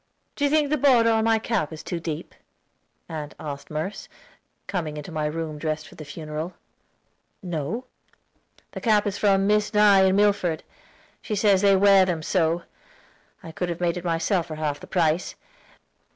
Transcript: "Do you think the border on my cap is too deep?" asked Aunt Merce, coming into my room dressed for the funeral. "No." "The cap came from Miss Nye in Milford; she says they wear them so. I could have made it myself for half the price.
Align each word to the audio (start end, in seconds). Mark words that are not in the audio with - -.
"Do 0.35 0.45
you 0.45 0.49
think 0.49 0.71
the 0.71 0.77
border 0.79 1.11
on 1.11 1.25
my 1.25 1.37
cap 1.37 1.71
is 1.71 1.83
too 1.83 1.99
deep?" 1.99 2.33
asked 3.07 3.35
Aunt 3.39 3.69
Merce, 3.69 4.09
coming 4.65 4.97
into 4.97 5.11
my 5.11 5.27
room 5.27 5.59
dressed 5.59 5.87
for 5.87 5.93
the 5.93 6.03
funeral. 6.03 6.55
"No." 7.43 7.85
"The 8.71 8.81
cap 8.81 9.03
came 9.03 9.11
from 9.11 9.45
Miss 9.45 9.75
Nye 9.75 10.05
in 10.05 10.15
Milford; 10.15 10.63
she 11.21 11.35
says 11.35 11.61
they 11.61 11.75
wear 11.75 12.03
them 12.05 12.23
so. 12.23 12.63
I 13.43 13.51
could 13.51 13.69
have 13.69 13.79
made 13.79 13.95
it 13.95 14.03
myself 14.03 14.47
for 14.47 14.55
half 14.55 14.79
the 14.79 14.87
price. 14.87 15.35